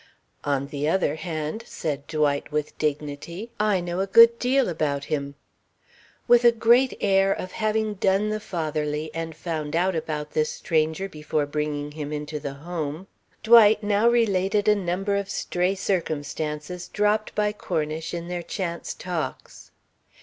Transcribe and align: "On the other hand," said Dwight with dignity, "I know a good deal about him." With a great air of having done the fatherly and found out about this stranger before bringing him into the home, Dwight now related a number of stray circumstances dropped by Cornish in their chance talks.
"On 0.43 0.65
the 0.65 0.89
other 0.89 1.13
hand," 1.13 1.63
said 1.67 2.07
Dwight 2.07 2.51
with 2.51 2.75
dignity, 2.79 3.51
"I 3.59 3.79
know 3.79 3.99
a 3.99 4.07
good 4.07 4.39
deal 4.39 4.67
about 4.67 5.03
him." 5.13 5.35
With 6.27 6.43
a 6.43 6.51
great 6.51 6.97
air 6.99 7.31
of 7.31 7.51
having 7.51 7.93
done 7.93 8.29
the 8.31 8.39
fatherly 8.39 9.11
and 9.13 9.35
found 9.35 9.75
out 9.75 9.95
about 9.95 10.31
this 10.31 10.49
stranger 10.49 11.07
before 11.07 11.45
bringing 11.45 11.91
him 11.91 12.11
into 12.11 12.39
the 12.39 12.55
home, 12.55 13.05
Dwight 13.43 13.83
now 13.83 14.09
related 14.09 14.67
a 14.67 14.73
number 14.75 15.17
of 15.17 15.29
stray 15.29 15.75
circumstances 15.75 16.87
dropped 16.87 17.35
by 17.35 17.53
Cornish 17.53 18.11
in 18.11 18.27
their 18.27 18.41
chance 18.41 18.95
talks. 18.95 19.69